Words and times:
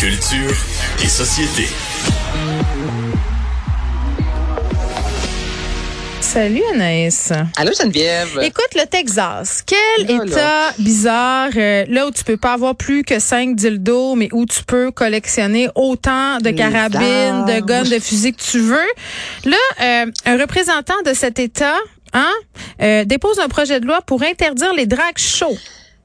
Culture 0.00 0.56
et 1.04 1.08
société. 1.08 1.68
Salut 6.22 6.62
Anaïs. 6.72 7.30
Allô 7.54 7.70
Geneviève. 7.78 8.38
Écoute, 8.40 8.70
le 8.76 8.86
Texas, 8.86 9.62
quel 9.66 10.06
Là, 10.06 10.16
là. 10.16 10.24
état 10.24 10.72
bizarre, 10.78 11.50
euh, 11.54 11.84
là 11.86 12.06
où 12.06 12.10
tu 12.12 12.24
peux 12.24 12.38
pas 12.38 12.54
avoir 12.54 12.76
plus 12.76 13.04
que 13.04 13.18
5 13.18 13.54
dildos, 13.54 14.14
mais 14.14 14.30
où 14.32 14.46
tu 14.46 14.64
peux 14.64 14.90
collectionner 14.90 15.68
autant 15.74 16.38
de 16.38 16.48
Les 16.48 16.54
carabines, 16.54 17.44
de 17.44 17.60
guns, 17.60 17.82
de 17.82 17.98
fusils 17.98 18.34
que 18.34 18.42
tu 18.42 18.60
veux. 18.60 18.78
Là, 19.44 19.56
euh, 19.82 20.06
un 20.24 20.38
représentant 20.38 21.02
de 21.04 21.12
cet 21.12 21.38
état 21.38 21.76
hein, 22.14 22.32
euh, 22.80 23.04
dépose 23.04 23.38
un 23.38 23.48
projet 23.48 23.80
de 23.80 23.86
loi 23.86 24.00
pour 24.00 24.22
interdire 24.22 24.72
les 24.72 24.86
drags 24.86 25.18
chauds. 25.18 25.58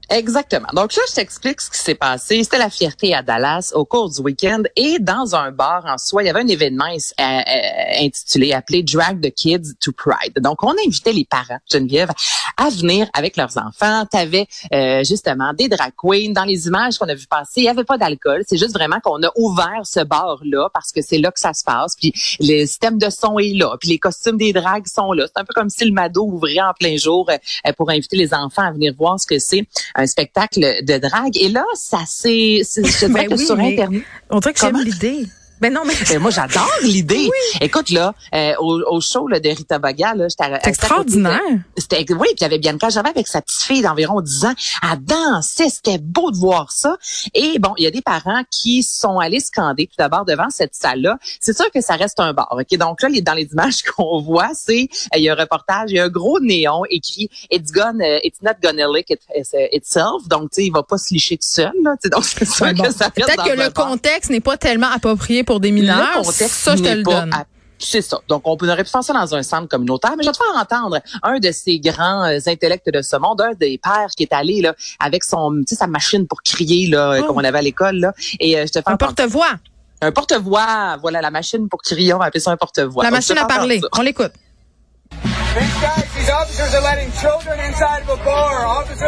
Exactement. 0.09 0.67
Donc 0.73 0.95
là, 0.95 1.01
je 1.09 1.15
t'explique 1.15 1.61
ce 1.61 1.69
qui 1.69 1.77
s'est 1.77 1.95
passé. 1.95 2.43
C'était 2.43 2.57
la 2.57 2.69
fierté 2.69 3.13
à 3.13 3.21
Dallas 3.21 3.71
au 3.73 3.85
cours 3.85 4.09
du 4.09 4.21
week-end 4.21 4.63
et 4.75 4.99
dans 4.99 5.35
un 5.35 5.51
bar 5.51 5.85
en 5.85 5.97
soi, 5.97 6.23
il 6.23 6.27
y 6.27 6.29
avait 6.29 6.41
un 6.41 6.47
événement 6.47 6.85
euh, 6.85 7.23
euh, 7.23 8.05
intitulé, 8.05 8.53
appelé 8.53 8.83
Drag 8.83 9.21
the 9.21 9.33
Kids 9.33 9.73
to 9.81 9.91
Pride. 9.91 10.39
Donc, 10.41 10.63
on 10.63 10.73
invitait 10.85 11.13
les 11.13 11.25
parents, 11.25 11.59
Geneviève, 11.71 12.11
à 12.57 12.69
venir 12.69 13.07
avec 13.13 13.35
leurs 13.37 13.57
enfants. 13.57 14.05
Tu 14.11 14.17
avais 14.17 14.47
justement 15.03 15.53
des 15.53 15.67
drag 15.67 15.93
queens. 15.97 16.31
Dans 16.33 16.45
les 16.45 16.67
images 16.67 16.97
qu'on 16.97 17.09
a 17.09 17.15
vu 17.15 17.27
passer, 17.27 17.61
il 17.61 17.63
n'y 17.63 17.69
avait 17.69 17.83
pas 17.83 17.97
d'alcool. 17.97 18.43
C'est 18.47 18.57
juste 18.57 18.73
vraiment 18.73 18.99
qu'on 19.03 19.21
a 19.23 19.31
ouvert 19.35 19.81
ce 19.83 20.01
bar-là 20.01 20.69
parce 20.73 20.91
que 20.91 21.01
c'est 21.01 21.17
là 21.17 21.31
que 21.31 21.39
ça 21.39 21.53
se 21.53 21.63
passe. 21.63 21.95
Puis 21.99 22.13
le 22.39 22.65
système 22.65 22.97
de 22.97 23.09
son 23.09 23.39
est 23.39 23.53
là. 23.53 23.75
Puis 23.79 23.89
les 23.89 23.99
costumes 23.99 24.37
des 24.37 24.53
drags 24.53 24.87
sont 24.87 25.11
là. 25.11 25.25
C'est 25.27 25.39
un 25.39 25.45
peu 25.45 25.53
comme 25.53 25.69
si 25.69 25.85
le 25.85 25.91
Mado 25.91 26.23
ouvrait 26.23 26.59
en 26.59 26.73
plein 26.77 26.97
jour 26.97 27.29
euh, 27.29 27.71
pour 27.73 27.89
inviter 27.89 28.17
les 28.17 28.33
enfants 28.33 28.63
à 28.63 28.71
venir 28.71 28.93
voir 28.97 29.19
ce 29.19 29.27
que 29.27 29.39
c'est 29.39 29.67
un 29.95 30.07
spectacle 30.07 30.59
de 30.83 30.97
drague. 30.97 31.37
Et 31.37 31.49
là, 31.49 31.63
ça 31.73 31.99
c'est, 32.05 32.61
je 32.63 32.81
dirais 32.81 33.13
Ben 33.13 33.27
que 33.29 33.35
oui, 33.35 33.45
sur 33.45 33.57
Internet. 33.57 34.03
On 34.29 34.39
dirait 34.39 34.53
que 34.53 34.59
j'aime 34.59 34.81
l'idée. 34.83 35.27
Ben 35.61 35.73
non, 35.73 35.81
mais 35.85 35.93
Ben, 36.09 36.19
moi, 36.19 36.31
j'adore 36.31 36.69
l'idée. 36.83 37.29
Écoute, 37.61 37.89
là, 37.89 38.13
euh, 38.33 38.53
au, 38.59 38.81
au 38.95 39.01
show 39.01 39.27
là, 39.27 39.39
de 39.39 39.49
Rita 39.49 39.79
Baga, 39.79 40.13
là, 40.15 40.27
j'étais 40.27 40.43
à- 40.43 40.59
c'est 40.59 40.65
à 40.67 40.69
extraordinaire. 40.69 41.39
C'était, 41.77 42.05
oui, 42.13 42.27
puis 42.27 42.35
il 42.39 42.41
y 42.41 42.45
avait 42.45 42.59
Bianca 42.59 42.89
Gervais 42.89 43.09
avec 43.09 43.27
sa 43.27 43.41
petite 43.41 43.61
fille 43.61 43.81
d'environ 43.81 44.21
10 44.21 44.45
ans. 44.45 44.53
Elle 44.83 45.03
dansait, 45.03 45.69
c'était 45.69 45.97
beau 45.97 46.31
de 46.31 46.37
voir 46.37 46.71
ça. 46.71 46.97
Et 47.33 47.57
bon, 47.59 47.73
il 47.77 47.83
y 47.83 47.87
a 47.87 47.91
des 47.91 48.01
parents 48.01 48.43
qui 48.51 48.83
sont 48.83 49.19
allés 49.19 49.39
scander 49.39 49.87
tout 49.87 49.95
d'abord 49.97 50.25
devant 50.25 50.49
cette 50.49 50.75
salle-là. 50.75 51.17
C'est 51.39 51.55
sûr 51.55 51.71
que 51.71 51.81
ça 51.81 51.95
reste 51.95 52.19
un 52.19 52.33
bar, 52.33 52.49
OK? 52.51 52.77
Donc 52.77 53.01
là, 53.01 53.09
les, 53.09 53.21
dans 53.21 53.33
les 53.33 53.45
images 53.51 53.81
qu'on 53.95 54.21
voit, 54.21 54.49
c'est, 54.53 54.89
euh, 55.13 55.17
il 55.17 55.23
y 55.23 55.29
a 55.29 55.33
un 55.33 55.35
reportage, 55.35 55.91
il 55.91 55.95
y 55.95 55.99
a 55.99 56.05
un 56.05 56.09
gros 56.09 56.39
néon 56.39 56.83
écrit 56.89 57.29
«It's 57.51 57.71
gonna, 57.71 58.19
it's 58.23 58.41
not 58.41 58.53
gonna 58.61 58.87
lick 58.93 59.09
it, 59.09 59.21
itself». 59.71 60.27
Donc, 60.27 60.51
tu 60.51 60.55
sais, 60.61 60.65
il 60.65 60.71
va 60.71 60.83
pas 60.83 60.97
se 60.97 61.13
licher 61.13 61.37
tout 61.37 61.47
seul, 61.47 61.71
là. 61.83 61.95
Donc, 62.11 62.25
c'est 62.25 62.45
sûr 62.45 62.73
bon. 62.73 62.83
que 62.83 62.91
ça 62.93 63.09
Peut-être 63.09 63.43
que 63.43 63.51
le 63.51 63.69
bar. 63.69 63.87
contexte 63.87 64.29
n'est 64.29 64.41
pas 64.41 64.57
tellement 64.57 64.89
approprié 64.93 65.43
pour 65.45 65.59
des 65.59 65.71
mineurs. 65.71 66.25
Ça, 66.25 66.75
je 66.75 66.83
te 66.83 66.89
le 66.89 67.03
donne. 67.03 67.33
à- 67.33 67.45
C'est 67.77 68.01
ça. 68.01 68.19
Donc, 68.29 68.41
on 68.45 68.55
aurait 68.55 68.83
pu 68.85 68.89
faire 68.89 69.03
ça 69.03 69.11
dans 69.13 69.35
un 69.35 69.43
centre 69.43 69.67
communautaire, 69.67 70.13
mais 70.17 70.23
je 70.23 70.29
vais 70.29 70.33
te 70.33 70.37
faire 70.37 70.55
entendre 70.61 70.99
un 71.23 71.39
de 71.39 71.51
ces 71.51 71.77
grands 71.79 72.23
euh, 72.23 72.39
intellects 72.47 72.89
de 72.89 73.01
ce 73.01 73.17
monde, 73.17 73.41
un 73.41 73.53
des 73.53 73.77
pères 73.77 74.07
qui 74.15 74.23
est 74.23 74.31
allé 74.33 74.61
là 74.61 74.73
avec 74.99 75.25
son, 75.25 75.61
sa 75.67 75.85
machine 75.85 76.25
pour 76.25 76.41
crier 76.41 76.87
là, 76.87 77.11
euh, 77.11 77.19
Oh. 77.21 77.27
comme 77.27 77.37
on 77.37 77.43
avait 77.43 77.57
à 77.59 77.61
l'école 77.61 77.97
là. 77.97 78.13
Et 78.39 78.57
euh, 78.57 78.63
je 78.65 78.71
te 78.71 78.79
fais 78.79 78.83
Un 78.89 78.95
porte-voix. 78.95 79.55
un 80.01 80.11
porte-voix. 80.13 80.97
Voilà, 81.01 81.19
la 81.21 81.31
machine 81.31 81.67
pour 81.67 81.81
crier, 81.81 82.13
on 82.13 82.17
va 82.17 82.25
appeler 82.25 82.39
ça 82.39 82.51
un 82.51 82.57
porte-voix. 82.57 83.03
La 83.03 83.09
Donc, 83.09 83.17
machine 83.17 83.37
à 83.37 83.45
parler. 83.45 83.81
On 83.97 84.01
l'écoute. 84.01 84.31
These 86.25 86.33
officers 86.33 86.73
are 86.73 86.81
letting 86.81 87.11
children 87.21 87.59
inside 87.59 88.01
of 88.01 88.09
a 88.09 88.23
bar. 88.25 88.65
Officer 88.65 89.05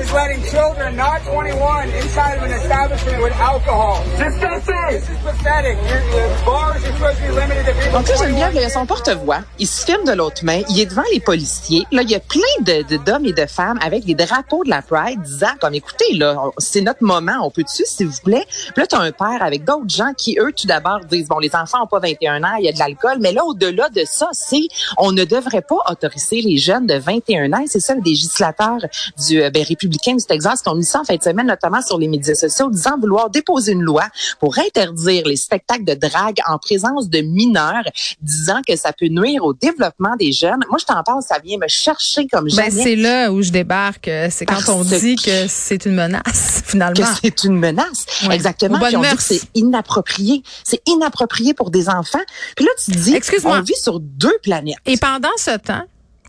is 0.00 0.12
letting 0.12 0.42
children 0.42 0.96
not 0.96 1.22
21 1.24 1.90
inside 1.90 2.38
of 2.38 2.42
an 2.42 2.50
establishment 2.50 3.22
with 3.22 3.32
alcohol. 3.34 4.02
Disgusting! 4.18 4.74
This 4.90 5.08
is 5.08 5.18
pathetic. 5.22 5.78
Your, 5.88 6.00
the 6.10 6.42
bars 6.44 6.82
are 6.82 6.92
supposed 6.92 7.18
to 7.18 7.22
be 7.22 7.30
limited 7.30 7.66
to 7.66 7.72
people 7.74 7.92
Donc 7.92 8.08
là, 8.08 8.16
21 8.16 8.26
Geneviève, 8.26 8.54
il 8.54 8.60
y 8.62 8.64
a 8.64 8.70
son 8.70 8.84
porte-voix. 8.84 9.42
Il 9.60 9.68
se 9.68 9.84
filme 9.86 10.04
de 10.04 10.12
l'autre 10.12 10.44
main. 10.44 10.62
Il 10.70 10.80
est 10.80 10.86
devant 10.86 11.04
les 11.12 11.20
policiers. 11.20 11.86
Là, 11.92 12.02
il 12.02 12.10
y 12.10 12.16
a 12.16 12.20
plein 12.20 12.40
de, 12.62 12.82
de- 12.82 12.96
d'hommes 12.96 13.26
et 13.26 13.32
de 13.32 13.46
femmes 13.46 13.78
avec 13.80 14.04
des 14.04 14.16
drapeaux 14.16 14.64
de 14.64 14.70
la 14.70 14.82
Pride 14.82 15.22
disant 15.22 15.54
comme, 15.60 15.74
écoutez, 15.74 16.14
là, 16.14 16.36
c'est 16.58 16.80
notre 16.80 17.04
moment. 17.04 17.36
On 17.44 17.50
peut-tu, 17.50 17.84
s'il 17.86 18.08
vous 18.08 18.20
plaît? 18.24 18.44
Puis 18.48 18.72
là, 18.82 18.88
tu 18.88 18.96
as 18.96 19.00
un 19.00 19.12
père 19.12 19.40
avec 19.40 19.62
d'autres 19.62 19.88
gens 19.88 20.14
qui, 20.16 20.36
eux, 20.40 20.50
tout 20.52 20.66
d'abord, 20.66 20.98
disent, 21.08 21.28
bon, 21.28 21.38
les 21.38 21.54
enfants 21.54 21.84
ont 21.84 21.86
pas 21.86 22.00
21 22.00 22.42
ans, 22.42 22.56
il 22.58 22.64
y 22.64 22.68
a 22.68 22.72
de 22.72 22.78
l'alcool. 22.80 23.18
Mais 23.20 23.30
là, 23.30 23.44
au-delà 23.44 23.88
de 23.90 24.02
ça, 24.04 24.30
c'est, 24.32 24.66
on 24.98 25.12
ne 25.12 25.22
devrait 25.22 25.62
pas 25.62 25.76
autoriser 25.92 26.40
les 26.42 26.58
jeunes 26.58 26.86
de 26.86 26.94
21 26.94 27.52
ans. 27.52 27.64
C'est 27.66 27.80
ça, 27.80 27.94
le 27.94 28.02
législateur 28.02 28.78
du, 29.26 29.42
euh, 29.42 29.50
ben, 29.50 29.62
républicain 29.62 30.14
du 30.16 30.24
Texas 30.24 30.62
qui 30.62 30.68
ont 30.68 30.74
mis 30.74 30.84
ça 30.84 31.00
en 31.00 31.04
fin 31.04 31.16
de 31.16 31.22
semaine, 31.22 31.46
notamment 31.46 31.80
sur 31.82 31.98
les 31.98 32.08
médias 32.08 32.34
sociaux, 32.34 32.70
disant 32.70 32.98
vouloir 32.98 33.30
déposer 33.30 33.72
une 33.72 33.82
loi 33.82 34.04
pour 34.40 34.58
interdire 34.58 35.26
les 35.26 35.36
spectacles 35.36 35.84
de 35.84 35.94
drague 35.94 36.38
en 36.48 36.58
présence 36.58 37.08
de 37.08 37.20
mineurs, 37.20 37.84
disant 38.20 38.60
que 38.66 38.76
ça 38.76 38.92
peut 38.92 39.06
nuire 39.08 39.44
au 39.44 39.52
développement 39.54 40.16
des 40.18 40.32
jeunes. 40.32 40.60
Moi, 40.68 40.78
je 40.80 40.84
t'en 40.86 41.02
parle, 41.02 41.22
ça 41.22 41.36
vient 41.44 41.58
me 41.58 41.68
chercher 41.68 42.26
comme 42.26 42.44
Ben, 42.44 42.70
jamais. 42.70 42.82
c'est 42.82 42.96
là 42.96 43.32
où 43.32 43.42
je 43.42 43.50
débarque. 43.50 44.10
C'est 44.30 44.44
quand 44.46 44.54
Parce 44.54 44.68
on 44.68 44.82
dit 44.84 45.16
que- 45.16 45.46
c'est 45.48 45.84
une 45.86 45.94
menace, 45.94 46.62
finalement. 46.66 46.94
que 47.06 47.18
c'est 47.22 47.44
une 47.44 47.58
menace. 47.58 48.06
Ouais. 48.26 48.34
Exactement. 48.34 48.78
Puis 48.80 48.96
on 48.96 49.02
dit 49.02 49.16
que 49.16 49.22
c'est 49.22 49.40
inapproprié. 49.54 50.42
C'est 50.64 50.80
inapproprié 50.86 51.54
pour 51.54 51.70
des 51.70 51.88
enfants. 51.88 52.18
Puis 52.56 52.64
là, 52.64 52.70
tu 52.84 52.92
te 52.92 52.98
dis, 52.98 53.14
Excuse-moi. 53.14 53.58
on 53.58 53.62
vit 53.62 53.74
sur 53.80 54.00
deux 54.00 54.36
planètes. 54.42 54.76
Et 54.86 54.96
pendant 54.96 55.28
ce 55.36 55.56
temps, 55.58 55.81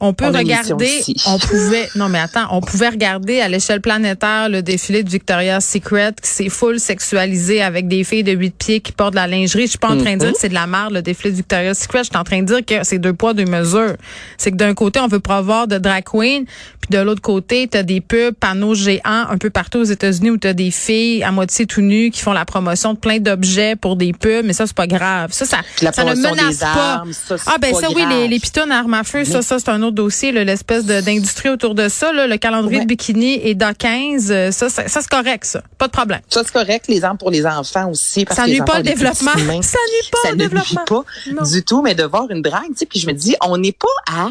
on 0.05 0.13
peut 0.13 0.25
On 0.25 0.31
regarder, 0.37 1.01
on 1.27 1.39
pouvait, 1.39 1.87
non 1.95 2.09
mais 2.09 2.19
attends, 2.19 2.47
on 2.51 2.61
pouvait 2.61 2.89
regarder 2.89 3.39
à 3.41 3.47
l'échelle 3.47 3.81
planétaire 3.81 4.49
le 4.49 4.61
défilé 4.61 5.01
de 5.03 5.09
Victoria's 5.09 5.65
Secret 5.65 6.13
qui 6.21 6.29
s'est 6.29 6.49
full 6.49 6.79
sexualisé 6.79 7.61
avec 7.61 7.87
des 7.87 8.03
filles 8.03 8.23
de 8.23 8.33
8 8.33 8.55
pieds 8.57 8.79
qui 8.81 8.91
portent 8.91 9.11
de 9.11 9.15
la 9.17 9.27
lingerie. 9.27 9.63
Je 9.63 9.71
suis 9.71 9.77
pas 9.79 9.89
en 9.89 9.97
train 9.97 10.13
de 10.13 10.19
dire 10.19 10.27
Mhm. 10.27 10.33
que 10.33 10.39
c'est 10.39 10.49
de 10.49 10.53
la 10.53 10.67
merde 10.67 10.93
le 10.93 11.01
défilé 11.01 11.31
de 11.31 11.37
Victoria's 11.37 11.79
Secret. 11.79 11.99
Je 11.99 12.09
suis 12.09 12.17
en 12.17 12.23
train 12.23 12.41
de 12.41 12.47
dire 12.47 12.65
que 12.65 12.83
c'est 12.83 12.99
deux 12.99 13.13
poids 13.13 13.33
deux 13.33 13.45
mesures. 13.45 13.95
C'est 14.37 14.51
que 14.51 14.57
d'un 14.57 14.73
côté 14.73 14.99
on 14.99 15.07
veut 15.07 15.19
prévoir 15.21 15.67
de 15.67 15.77
drag 15.77 16.03
queen, 16.03 16.45
puis 16.45 16.89
de 16.91 16.97
l'autre 16.99 17.21
côté 17.21 17.67
tu 17.71 17.77
as 17.77 17.83
des 17.83 18.01
pubs, 18.01 18.33
panneaux 18.35 18.75
géants 18.75 19.01
un 19.29 19.37
peu 19.37 19.49
partout 19.49 19.79
aux 19.79 19.83
États-Unis 19.85 20.31
où 20.31 20.37
tu 20.37 20.47
as 20.47 20.53
des 20.53 20.71
filles 20.71 21.23
à 21.23 21.31
moitié 21.31 21.65
tout 21.65 21.81
nues 21.81 22.11
qui 22.11 22.21
font 22.21 22.33
la 22.33 22.45
promotion 22.45 22.93
de 22.93 22.99
plein 22.99 23.19
d'objets 23.19 23.75
pour 23.77 23.95
des 23.95 24.11
pubs, 24.11 24.45
mais 24.45 24.53
ça 24.53 24.67
c'est 24.67 24.75
pas 24.75 24.87
grave. 24.87 25.31
Ça 25.31 25.45
ça, 25.45 25.59
ça 25.93 26.03
ne 26.03 26.15
menace 26.15 26.57
pas. 26.59 27.03
ça, 27.11 27.35
ah 27.47 27.55
ben 27.61 27.71
pas 27.71 27.79
ça 27.79 27.87
oui 27.95 28.03
les, 28.09 28.27
les 28.27 28.39
pitons 28.39 28.69
armes 28.69 28.93
à 28.93 29.03
feu, 29.03 29.23
ça 29.23 29.41
ça 29.41 29.59
c'est 29.59 29.69
un 29.69 29.81
autre 29.81 29.92
dossier 29.93 30.31
là, 30.31 30.43
l'espèce 30.43 30.85
d'industrie 30.85 31.49
autour 31.49 31.75
de 31.75 31.87
ça 31.89 32.11
là, 32.13 32.27
le 32.27 32.37
calendrier 32.37 32.79
Ouais. 32.79 32.83
de 32.85 32.89
bikini 32.89 33.33
et 33.47 33.55
d'A15, 33.55 34.31
euh, 34.31 34.51
ça 34.51 34.69
ça, 34.69 34.87
ça, 34.87 35.01
c'est 35.01 35.09
correct 35.09 35.45
ça. 35.45 35.61
Pas 35.77 35.87
de 35.87 35.91
problème. 35.91 36.21
Ça, 36.29 36.41
c'est 36.43 36.51
correct, 36.53 36.85
les 36.87 37.03
armes 37.03 37.17
pour 37.17 37.31
les 37.31 37.45
enfants 37.45 37.89
aussi. 37.89 38.25
Parce 38.25 38.37
Ça 38.37 38.43
que 38.45 38.49
les 38.49 38.55
nuit 38.59 38.65
pas 38.65 38.77
petits 38.81 38.83
développement. 38.93 39.31
Ça 39.31 39.39
nuit 39.39 40.09
pas 40.11 40.17
ça 40.23 40.29
ne 40.29 40.33
nuit 40.35 40.37
développement. 40.49 40.83
pas 40.85 41.03
Non. 41.31 41.43
du 41.49 41.63
tout, 41.63 41.81
mais 41.81 41.95
de 41.95 42.03
voir 42.03 42.29
une 42.29 42.41
drague, 42.41 42.67
tu 42.69 42.77
sais, 42.77 42.85
puis 42.85 42.99
je 42.99 43.07
me 43.07 43.13
dis, 43.13 43.35
on 43.41 43.57
n'est 43.57 43.71
pas 43.73 43.87
à... 44.11 44.29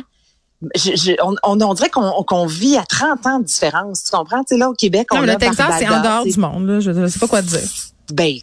je- 0.77 0.95
je- 0.97 1.17
on, 1.23 1.35
on, 1.43 1.61
on 1.61 1.75
dirait 1.75 1.91
qu'on 1.91 2.23
qu'on 2.23 2.47
vit 2.47 2.77
à 2.77 2.85
30 2.85 3.27
ans 3.27 3.39
de 3.41 3.45
différence. 3.45 4.05
Tu 4.05 4.11
comprends? 4.17 4.41
Tu 4.45 4.55
sais, 4.55 4.59
là, 4.59 4.69
au 4.71 4.75
Québec, 4.75 5.09
Non, 5.13 5.19
on 5.19 5.23
mais 5.23 5.31
a 5.31 5.33
le 5.35 5.39
Texas 5.41 5.75
c'est 5.79 5.89
en 5.89 6.03
dehors 6.03 6.25
du 6.25 6.39
monde 6.39 6.67
là, 6.69 6.81
je, 6.81 6.93
je 6.93 7.07
sais 7.09 7.19
pas 7.19 7.27
quoi 7.29 7.43
te 7.43 7.49
dire. 7.49 7.61
Ben, 8.11 8.37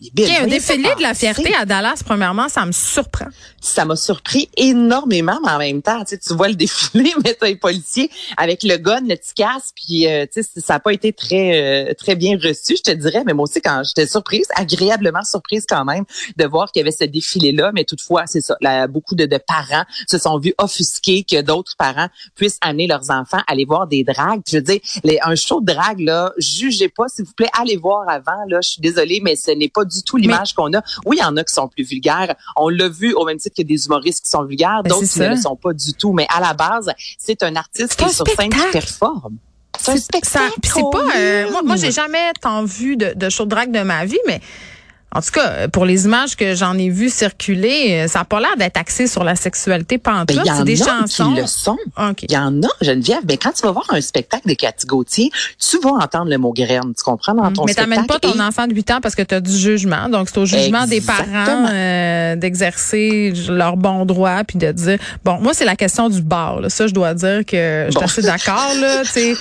Il 0.00 0.20
y 0.20 0.36
a 0.36 0.42
un 0.42 0.46
défilé 0.46 0.88
de 0.96 1.02
la 1.02 1.14
fierté 1.14 1.54
à 1.54 1.66
Dallas 1.66 2.02
premièrement, 2.04 2.48
ça 2.48 2.64
me 2.64 2.72
surprend. 2.72 3.26
ça 3.60 3.84
m'a 3.84 3.96
surpris 3.96 4.48
énormément, 4.56 5.38
mais 5.44 5.50
en 5.50 5.58
même 5.58 5.82
temps, 5.82 6.00
tu, 6.00 6.10
sais, 6.10 6.18
tu 6.18 6.34
vois 6.34 6.48
le 6.48 6.54
défilé, 6.60 7.12
mais 7.24 7.34
t'as 7.34 7.48
les 7.48 7.56
policiers 7.56 8.10
avec 8.36 8.62
le 8.62 8.76
gun, 8.76 9.00
le 9.00 9.16
petit 9.16 9.34
casque, 9.34 9.74
puis 9.74 10.06
euh, 10.06 10.26
tu 10.32 10.42
sais, 10.42 10.60
ça 10.60 10.74
n'a 10.74 10.80
pas 10.80 10.92
été 10.92 11.12
très 11.12 11.90
euh, 11.90 11.94
très 11.94 12.14
bien 12.14 12.38
reçu, 12.38 12.76
je 12.76 12.82
te 12.82 12.90
dirais, 12.90 13.22
mais 13.26 13.34
moi 13.34 13.44
aussi, 13.44 13.60
quand 13.60 13.82
j'étais 13.84 14.06
surprise, 14.06 14.46
agréablement 14.54 15.22
surprise 15.24 15.64
quand 15.68 15.84
même, 15.84 16.04
de 16.36 16.44
voir 16.46 16.72
qu'il 16.72 16.80
y 16.80 16.82
avait 16.82 16.96
ce 16.96 17.04
défilé-là, 17.04 17.72
mais 17.74 17.84
toutefois, 17.84 18.24
c'est 18.26 18.40
ça, 18.40 18.56
là, 18.60 18.86
beaucoup 18.86 19.14
de, 19.14 19.26
de 19.26 19.38
parents 19.38 19.84
se 20.08 20.18
sont 20.18 20.38
vus 20.38 20.54
offusqués 20.58 21.24
que 21.24 21.42
d'autres 21.42 21.74
parents 21.76 22.08
puissent 22.36 22.58
amener 22.62 22.86
leurs 22.86 23.10
enfants 23.10 23.40
aller 23.46 23.64
voir 23.64 23.86
des 23.86 24.04
dragues. 24.04 24.42
Je 24.48 24.56
veux 24.56 24.62
dire, 24.62 24.80
les, 25.04 25.18
un 25.22 25.34
show 25.34 25.60
de 25.60 25.66
drague, 25.66 26.00
là, 26.00 26.32
jugez 26.38 26.88
pas, 26.88 27.08
s'il 27.08 27.24
vous 27.24 27.32
plaît, 27.32 27.50
allez 27.58 27.76
voir 27.76 28.08
avant, 28.08 28.44
là, 28.48 28.60
je 28.62 28.70
suis 28.70 28.80
désolée, 28.80 28.99
mais 29.22 29.36
ce 29.36 29.50
n'est 29.50 29.68
pas 29.68 29.84
du 29.84 30.02
tout 30.02 30.16
l'image 30.16 30.54
qu'on 30.54 30.72
a. 30.74 30.82
Oui, 31.04 31.16
il 31.18 31.22
y 31.22 31.24
en 31.24 31.36
a 31.36 31.44
qui 31.44 31.54
sont 31.54 31.68
plus 31.68 31.84
vulgaires. 31.84 32.34
On 32.56 32.68
l'a 32.68 32.88
vu 32.88 33.12
au 33.14 33.24
même 33.24 33.38
titre 33.38 33.56
que 33.56 33.62
des 33.62 33.86
humoristes 33.86 34.24
qui 34.24 34.30
sont 34.30 34.44
vulgaires, 34.44 34.82
Ben, 34.84 34.90
d'autres 34.90 35.06
qui 35.06 35.20
ne 35.20 35.28
le 35.28 35.36
sont 35.36 35.56
pas 35.56 35.72
du 35.72 35.94
tout. 35.94 36.12
Mais 36.12 36.26
à 36.28 36.40
la 36.40 36.54
base, 36.54 36.90
c'est 37.18 37.42
un 37.42 37.56
artiste 37.56 37.96
qui 37.96 38.04
est 38.04 38.08
sur 38.08 38.26
scène 38.26 38.50
qui 38.50 38.60
performe. 38.72 39.36
C'est 39.78 39.92
un 39.92 39.96
spectacle. 39.96 40.60
puis 40.60 40.70
c'est 40.74 40.82
pas 40.92 41.04
euh, 41.16 41.50
moi, 41.50 41.62
moi 41.62 41.76
j'ai 41.76 41.90
jamais 41.90 42.32
tant 42.40 42.64
vu 42.64 42.96
de, 42.96 43.14
de 43.14 43.28
show 43.30 43.44
de 43.44 43.50
drague 43.50 43.70
de 43.72 43.80
ma 43.80 44.04
vie 44.04 44.18
mais 44.26 44.40
en 45.14 45.20
tout 45.20 45.30
cas, 45.32 45.68
pour 45.68 45.84
les 45.84 46.04
images 46.04 46.36
que 46.36 46.54
j'en 46.54 46.78
ai 46.78 46.88
vues 46.88 47.10
circuler, 47.10 48.02
euh, 48.04 48.08
ça 48.08 48.20
n'a 48.20 48.24
pas 48.24 48.38
l'air 48.40 48.56
d'être 48.56 48.76
axé 48.76 49.06
sur 49.06 49.24
la 49.24 49.34
sexualité 49.36 49.98
Ben, 49.98 50.24
pantoute. 50.24 50.40
il 50.44 50.48
y 50.48 50.50
en 50.52 50.58
c'est 50.58 50.64
des 50.64 50.82
a 50.82 50.86
chansons. 51.00 51.32
qui 51.34 51.40
le 51.40 51.46
sont. 51.46 51.76
Il 52.22 52.30
y 52.32 52.36
en 52.36 52.62
a, 52.62 52.68
Geneviève. 52.80 53.24
Ben, 53.24 53.36
quand 53.36 53.52
tu 53.52 53.62
vas 53.62 53.72
voir 53.72 53.86
un 53.90 54.00
spectacle 54.00 54.48
de 54.48 54.54
Cathy 54.54 54.86
Gauthier, 54.86 55.30
tu 55.58 55.78
vas 55.80 55.90
entendre 55.90 56.30
le 56.30 56.38
mot 56.38 56.52
graine. 56.52 56.92
Tu 56.96 57.02
comprends 57.02 57.34
dans 57.34 57.52
ton 57.52 57.64
Mais 57.64 57.74
t'amènes 57.74 58.06
pas 58.06 58.18
ton 58.18 58.34
Et- 58.34 58.40
enfant 58.40 58.66
de 58.66 58.74
8 58.74 58.90
ans 58.92 59.00
parce 59.02 59.14
que 59.14 59.22
tu 59.22 59.34
as 59.34 59.40
du 59.40 59.56
jugement. 59.56 60.08
Donc, 60.08 60.28
c'est 60.28 60.38
au 60.38 60.46
jugement 60.46 60.86
des 60.86 61.00
parents 61.00 61.66
euh, 61.72 62.36
d'exercer 62.36 63.32
leur 63.48 63.76
bon 63.76 64.04
droit 64.04 64.44
puis 64.44 64.58
de 64.58 64.70
dire... 64.72 64.98
Bon, 65.24 65.38
moi, 65.40 65.54
c'est 65.54 65.64
la 65.64 65.76
question 65.76 66.08
du 66.08 66.22
bar. 66.22 66.60
là. 66.60 66.68
Ça, 66.70 66.86
je 66.86 66.92
dois 66.94 67.14
dire 67.14 67.44
que 67.44 67.86
je 67.86 67.90
suis 67.90 67.98
Bon. 67.98 68.04
assez 68.04 68.22
d'accord. 68.22 68.72
là. 68.80 69.02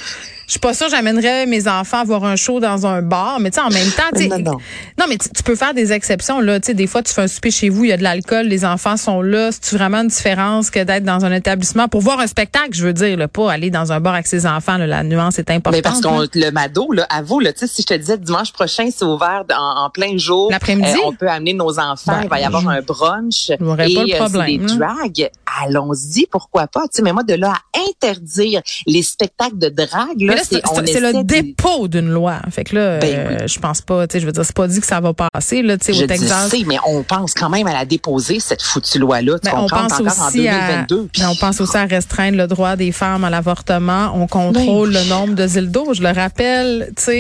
Je 0.50 0.54
suis 0.54 0.60
pas 0.60 0.74
sûre 0.74 0.90
j'amènerais 0.90 1.46
mes 1.46 1.68
enfants 1.68 2.04
voir 2.04 2.24
un 2.26 2.36
show 2.36 2.60
dans 2.60 2.88
un 2.88 3.04
bar, 3.04 3.40
mais 3.40 3.52
tu 3.52 3.60
sais 3.60 3.62
en 3.62 3.70
même 3.70 3.92
temps, 3.92 4.02
tu 4.16 4.24
sais- 4.24 4.28
Non, 4.30 4.40
non. 4.40 4.58
non, 4.98 5.06
mais 5.08 5.20
tu 5.20 5.44
peux 5.44 5.56
faire 5.56 5.76
des 5.76 5.94
exceptions 5.94 6.40
là, 6.40 6.60
tu 6.60 6.66
sais 6.66 6.74
des 6.74 6.88
fois 6.88 7.04
tu 7.04 7.14
fais 7.14 7.22
un 7.22 7.28
souper 7.28 7.52
chez 7.52 7.70
vous, 7.70 7.84
il 7.84 7.90
y 7.92 7.94
a 7.94 7.98
de 7.98 8.02
l'alcool, 8.02 8.48
les 8.48 8.66
enfants 8.66 8.98
sont 8.98 9.22
là, 9.22 9.52
c'est 9.52 9.78
vraiment 9.78 10.00
une 10.00 10.08
différence 10.08 10.72
que 10.72 10.84
d'être 10.84 11.04
dans 11.04 11.24
un 11.24 11.32
établissement 11.34 11.88
pour 11.88 12.02
voir 12.02 12.20
un 12.20 12.26
spectacle, 12.26 12.70
je 12.74 12.84
veux 12.84 12.94
dire, 12.94 13.16
là, 13.16 13.28
pas 13.28 13.52
aller 13.52 13.70
dans 13.70 13.92
un 13.92 14.00
bar 14.00 14.16
avec 14.16 14.26
ses 14.26 14.48
enfants, 14.48 14.78
là, 14.78 14.88
la 14.88 15.04
nuance 15.04 15.38
est 15.38 15.52
importante. 15.52 15.76
Mais 15.76 15.84
parce 15.84 16.02
qu'on 16.02 16.22
le 16.34 16.50
Mado, 16.50 16.92
là, 16.94 17.06
avoue, 17.12 17.40
là, 17.42 17.54
tu 17.54 17.60
sais, 17.60 17.68
si 17.68 17.84
je 17.84 17.88
te 17.88 17.94
disais 17.94 18.18
dimanche 18.18 18.52
prochain, 18.52 18.90
c'est 18.92 19.06
ouvert 19.06 19.44
en, 19.56 19.84
en 19.86 19.90
plein 19.92 20.18
jour. 20.18 20.48
euh, 20.48 20.54
L'après-midi? 20.54 20.98
on 21.06 21.14
peut 21.14 21.30
amener 21.30 21.54
nos 21.54 21.78
enfants. 21.80 22.14
Ben, 22.14 22.22
il 22.24 22.30
va 22.30 22.40
y 22.40 22.44
avoir 22.44 22.68
un 22.68 22.82
brunch. 22.82 23.52
j'aurais 23.60 23.92
et 23.92 23.94
pas 23.94 24.04
le 24.04 24.14
euh, 24.14 24.18
problème, 24.18 24.68
c'est 24.68 24.78
des 24.78 24.84
hein. 24.84 24.94
drags. 24.98 25.30
Allons-y, 25.64 26.26
pourquoi 26.32 26.66
pas? 26.66 26.82
Tu 26.84 26.88
sais, 26.94 27.02
mais 27.04 27.14
moi, 27.14 27.22
de 27.22 27.36
là 27.36 27.54
à 27.54 27.80
interdire 27.88 28.62
les 28.88 29.04
spectacles 29.04 29.58
de 29.60 29.70
drague, 29.70 30.22
là, 30.22 30.39
là, 30.40 30.84
c'est 30.86 31.00
le 31.00 31.24
dépôt 31.24 31.88
d'une 31.88 32.10
loi. 32.10 32.40
Fait 32.52 32.64
que 32.64 32.76
là, 32.76 33.00
Ben 33.00 33.16
euh, 33.16 33.48
je 33.48 33.60
pense 33.60 33.82
pas, 33.82 34.08
tu 34.08 34.14
sais, 34.14 34.20
je 34.20 34.26
veux 34.26 34.32
dire, 34.32 34.44
c'est 34.46 34.56
pas 34.56 34.68
dit 34.68 34.80
que 34.80 34.86
ça 34.86 35.00
va 35.00 35.14
passer, 35.14 35.62
là, 35.62 35.78
tu 35.78 35.86
sais, 35.86 35.94
Je 35.94 36.04
au 36.04 36.08
Texas. 36.08 36.50
sais, 36.50 36.64
mais 36.66 36.78
on 36.88 37.04
pense 37.04 37.34
quand 37.34 37.50
même 37.50 37.68
à 37.68 37.74
la 37.74 37.86
déposer, 37.86 38.40
cette 38.40 38.62
foutue 38.62 39.00
loi-là. 39.00 39.38
Ben, 39.44 39.52
on 39.56 39.68
pense 39.68 39.94
encore 39.94 40.08
en 40.08 40.28
aussi 40.28 40.48
à, 40.48 40.84
2022. 40.86 41.08
puis- 41.12 41.24
on 41.26 41.36
pense 41.36 41.62
aussi 41.62 41.78
à 41.78 41.86
restreindre 41.86 42.38
le 42.38 42.48
droit 42.48 42.76
des 42.76 42.92
femmes 42.92 43.24
à 43.24 43.30
l'avortement. 43.30 44.12
On 44.16 44.28
contrôle 44.28 44.92
Ben 44.94 45.04
le 45.04 45.10
nombre 45.10 45.36
de 45.36 45.46
dildos. 45.46 45.94
Je 45.94 46.02
le 46.04 46.10
rappelle, 46.12 46.92
tu 46.96 47.04
sais, 47.04 47.18